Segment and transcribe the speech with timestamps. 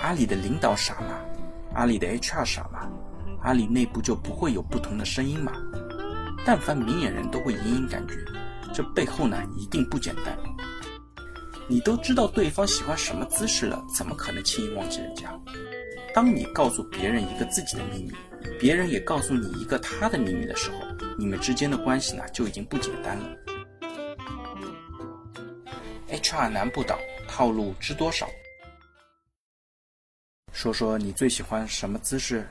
[0.00, 1.18] 阿里的领导傻吗？
[1.74, 2.88] 阿里的 HR 傻吗？
[3.42, 5.52] 阿里内部就不会有不同的声音吗？
[6.44, 8.14] 但凡明眼人都会隐隐感觉，
[8.72, 10.36] 这背后呢一定不简单。
[11.66, 15.30] 你都知道对方喜欢什么姿势了，怎么可能轻易忘记人家？
[16.14, 18.12] 当你告诉别人一个自己的秘密，
[18.60, 20.76] 别人也告诉你一个他的秘密的时候，
[21.18, 23.24] 你们之间的关系呢就已经不简单了。
[26.10, 28.28] HR 难不倒，套路知多少？
[30.54, 32.46] 说说你最喜欢什么姿势？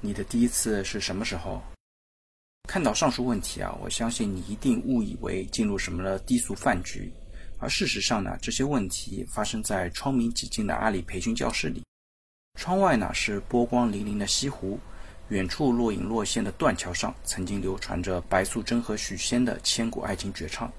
[0.00, 1.60] 你的第一次是什么时候？
[2.68, 7.12] 看到上述问题啊，我相信你一定误以为进入什么了低俗饭局，
[7.58, 11.82] 而事实上呢，这些问题发生在窗明几净的阿里培训教室里。
[12.60, 14.78] 窗外呢是波光粼粼的西湖，
[15.30, 20.72] 远处若隐若现的断桥上，曾经流传着白素贞和许仙的千古爱情绝唱。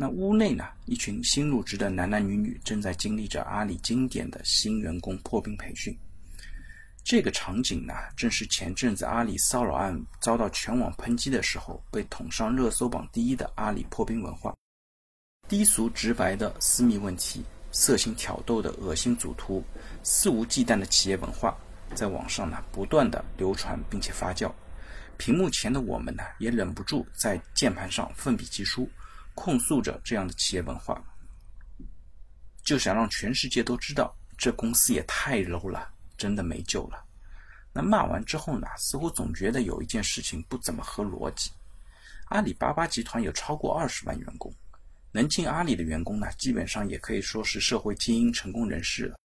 [0.00, 5.94] 那屋内呢，一群新入职的男男女女正在经历着阿里经典的新员工破冰培训。
[7.04, 14.54] 这个场景呢，正是前阵子阿里骚扰案遭到全网抨击的时候，被捅上热搜榜第一的阿里破冰文化。
[15.46, 19.62] 低俗直白的私密问题，色情挑逗的恶心组图，
[20.02, 21.54] 肆无忌惮的企业文化，
[21.94, 24.50] 在网上呢不断的流传并且发酵。
[25.18, 28.88] 屏幕前的我们呢，也忍不住在键盘上奋笔疾书，
[29.42, 31.02] 控诉着这样的企业文化，
[32.62, 35.90] 就想让全世界都知道，这公司也太 low 了。
[36.20, 37.02] 真的没救了。
[37.72, 38.66] 那骂完之后呢？
[38.76, 41.50] 似乎总觉得有一件事情不怎么合逻辑。
[42.26, 44.52] 阿里巴巴集团有超过二十万员工，
[45.12, 49.16] 能进阿里的员工呢，基本上也可以说是社会精英、成功人士了。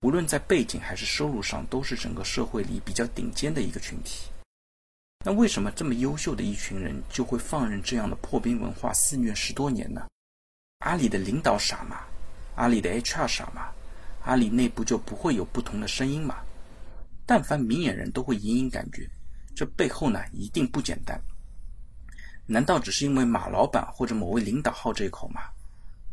[0.00, 4.31] 无论在背景还是收入上，都是整个社会里比较顶尖的一个群体。
[5.24, 10.06] 那为什么这么优秀的一群人，就会放任这样的破冰文化肆虐十多年呢？
[10.78, 12.00] 阿里的领导傻吗？
[12.56, 13.70] 阿里的 HR 傻吗？
[14.24, 16.36] 阿里内部就不会有不同的声音吗？
[17.24, 19.08] 但凡明眼人都会隐隐感觉，
[19.54, 21.20] 这背后呢一定不简单。
[22.44, 25.42] 难道只是因为马老板或者某位领导好这一口吗？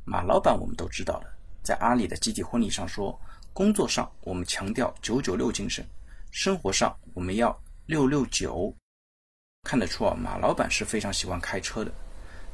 [0.06, 1.34] 马老板我们都知道了，
[1.64, 3.20] 在阿里的集体婚礼上说，
[3.54, 5.84] 工作上我们强调九九六精神，
[6.30, 8.72] 生活上我们要六六九。
[9.70, 11.92] 看得出啊，马老板是非常喜欢开车的。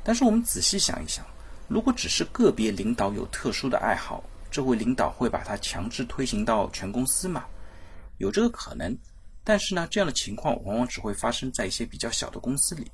[0.03, 1.25] 但是我们仔细想一想，
[1.69, 4.21] 如果只是个别领导有特殊的爱好，
[4.51, 7.45] 这位领导会把他强制推行到全公司吗？
[8.17, 8.93] 有这个可能，
[9.45, 12.91] 但是呢，这样的情况往往只会发生在一些比较小的公司里。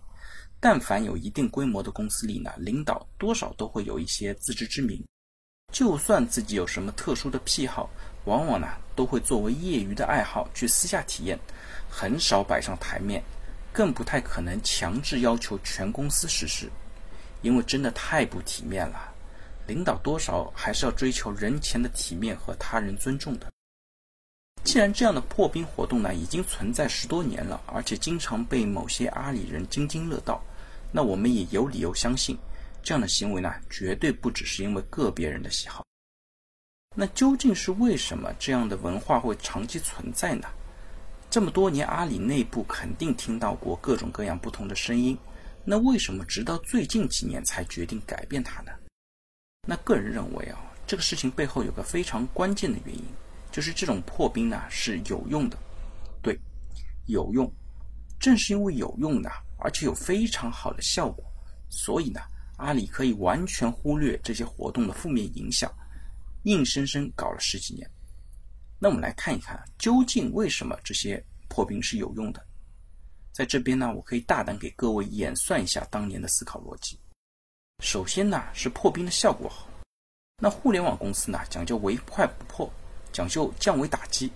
[0.59, 5.03] 但凡有一定规模的公司里呢，领导多少都会有一些自知之明。
[5.73, 7.89] 就算自己有什么特殊的癖好，
[8.25, 11.39] 往往呢都会作为业余的爱好去私下体验，
[11.89, 13.23] 很少摆上台面，
[13.71, 16.69] 更不太可能强制要求全公司实施，
[17.41, 19.13] 因为真的太不体面了。
[19.67, 23.47] 领导多少还是要追求人前的体面和他人尊重的。
[24.63, 30.43] 既然这样的破冰活动呢已经存在十多年了，而且经常被某些阿里人津津乐道，
[30.91, 32.37] 那我们也有理由相信，
[32.83, 35.85] 这样的行为呢绝对不只是因为个别人的喜好。
[36.95, 40.47] 那究竟是为什么这样的文化会长期存在呢？
[41.31, 45.17] 这么多年，阿里内部肯定听到过各种各样不同的声音，
[45.63, 48.71] 那为什么直到最近几年才决定改变它呢？
[49.65, 53.05] 那个人认为啊，这个事情背后有个非常关键的原因，
[53.49, 55.57] 就是这种破冰呢是有用的，
[56.21, 56.37] 对，
[57.07, 57.49] 有用。
[58.19, 61.23] 正是因为有用呢，而且有非常好的效果，
[61.69, 62.19] 所以呢，
[62.57, 65.71] 阿里可以完全忽略这些活动的负面影响，
[66.43, 67.89] 硬生生搞了十几年。
[68.83, 72.43] 那我们来看一看，究竟为什么这些破冰是有用的？
[73.31, 76.99] 在这边呢，我可以大胆给各位演算一下当年的思考逻辑。
[77.83, 79.67] 首先呢是破冰的效果好，
[80.41, 82.73] 那互联网公司呢讲究唯快不破，
[83.13, 84.31] 讲究降维打击，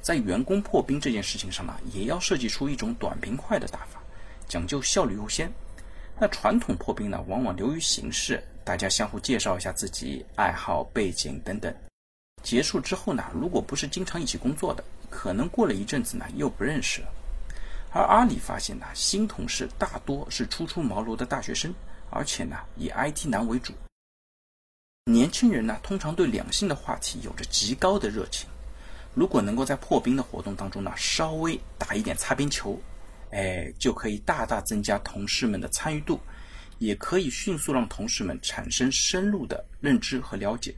[0.00, 4.00] 在员工破冰这件事情上呢，也要设计出一种短平快的打法，
[4.46, 5.52] 讲究效率优先。
[6.20, 11.74] 那传统破冰呢，往往流于形式，大家相互介绍一下自己爱好、背景等等，
[12.42, 17.08] 结束之后呢，如果不是经常一起工作的，可能过了一阵子呢又不认识了。
[17.92, 21.74] 而阿里发现呢，新同事大多是初出茅庐的大学生。
[22.12, 23.72] 而且呢，以 IT 男为主。
[25.04, 28.48] 年轻人呢，通常对两性的话题有着极高的热情。
[29.14, 32.76] 如果能够在破冰的活动当中呢，稍微打一点擦边球，
[33.30, 36.18] 哎，就可以大大增加同事们的参与度，
[36.78, 40.74] 也可以迅速让同事们产生深入的认知和了解，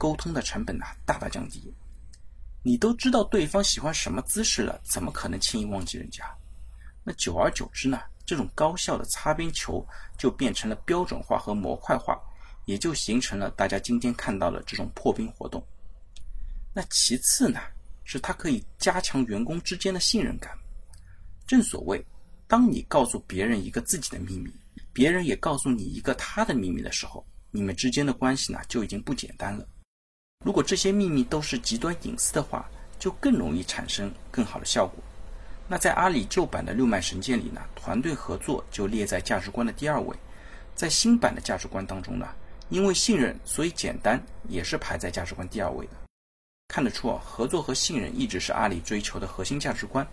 [0.00, 1.70] 沟通的成本呢大大降低。
[2.62, 6.24] 你都知道对方喜欢什么姿势了，怎么可能轻易忘记人家？
[7.04, 8.00] 那久而久之呢？
[8.24, 9.86] 这种高效的擦边球
[10.16, 12.18] 就变成了标准化和模块化，
[12.64, 15.62] 也就形成了大家今天看到的这种破冰活动。
[16.72, 17.60] 那其次呢，
[18.04, 20.56] 是它可以加强员工之间的信任感。
[21.46, 22.02] 正所谓，
[22.46, 24.50] 当你告诉别人一个自己的秘密，
[24.94, 29.66] 别人也告诉你一个他的秘密的时候，你们之间的关系呢就已经不简单了。
[30.42, 32.66] 如果这些秘密都是极端隐私的话，
[32.98, 34.96] 就更容易产生更好的效果。
[35.68, 40.16] 那在阿里旧版的六脉神剑里呢，团队合作就列在价值观的第二位。
[40.74, 42.26] 在新版的价值观当中呢，
[42.70, 45.92] 因为信任，所以简单也是排在价值观第二位的。
[46.68, 50.06] 看得出啊，合作和信任一直是阿里追求的核心价值观。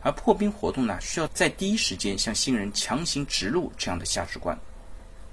[0.00, 4.56] 而破冰活动呢，需要在第一时间向新人强行植入这样的价值观。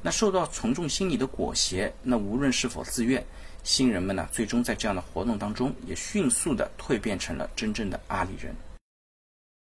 [0.02, 3.26] 那受到从众心理的裹挟，那无论是否自愿，
[3.64, 8.56] 新人们呢，最终在这样的活动当中，也迅速的蜕变成了真正的阿里人。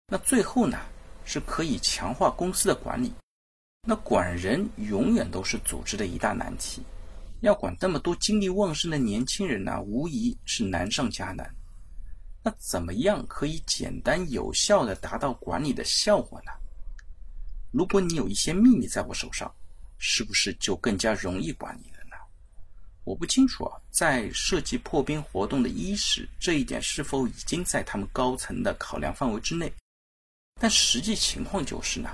[0.09, 0.79] 那最后呢，
[1.25, 3.13] 是可以强化公司的管理。
[3.87, 6.83] 那管人永远都是组织的一大难题，
[7.41, 11.53] 要管那么多精力旺盛的年轻人呢，无疑是难上加难。
[12.43, 16.53] 那怎么样可以简单有效的达到管理的效果呢？
[17.71, 19.53] 如果你有一些秘密在我手上，
[20.05, 22.17] 是不是就更加容易管理了呢？
[23.05, 29.73] 我不清楚啊，在设计破冰活动的伊始，这一点是否已经在他们高层的考量范围之内？
[30.61, 32.11] 但实际情况就是呢，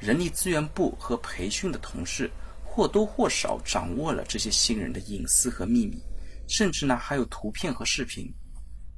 [0.00, 2.30] 人力资源部和培训的同事
[2.64, 6.02] 或多或少掌握了这些新人的隐私和秘密，
[6.48, 8.32] 甚至呢还有图片和视频。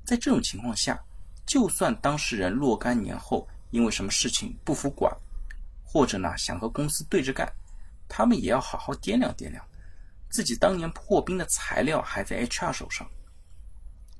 [0.06, 0.96] 在这种情况下，
[1.44, 5.12] 就算当事人若干年后因为什么事情不服管，
[5.84, 7.52] 或者呢想和公司对着干，
[8.08, 9.64] 他们也要好好掂量掂量，
[10.30, 13.08] 自己当年破冰的材料还在 HR 手上，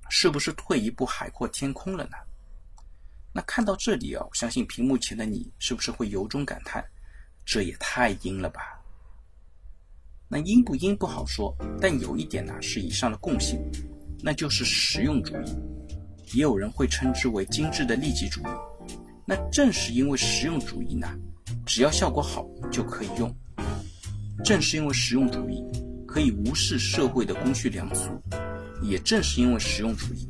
[0.08, 2.17] 是不是退一步海阔天空了呢？
[3.32, 6.85] 那看到这里啊，我相信屏幕前的你是不是会由衷感叹，
[7.44, 8.81] 这也太阴了吧？
[10.29, 13.58] 那阴不阴不好说，但有一点呢是以上的共性，
[14.23, 15.56] 那就是实用主义。
[16.35, 18.46] 也有人会称之为精致的利己主义。
[19.26, 21.08] 那正是因为实用主义呢，
[21.64, 23.35] 只要效果好就可以用。
[24.44, 25.62] 正是因为实用主义
[26.06, 28.11] 可以无视社会的公序良俗，
[28.82, 30.29] 也正是因为实用主义，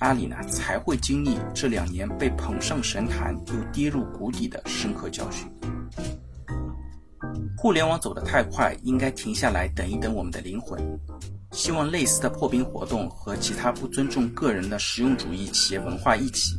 [0.00, 5.48] 阿里呢才会经历这两年被捧上神坛又跌入谷底的深刻教训。
[7.56, 10.78] 互联网走得太快，应该停下来等一等我们的灵魂。
[11.52, 16.58] 希望类似的破冰活动和其他不尊重个人的实用主义企业文化一起，